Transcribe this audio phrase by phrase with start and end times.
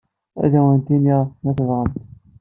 [0.43, 1.95] Ad awent-iniɣ, ma tebɣamt.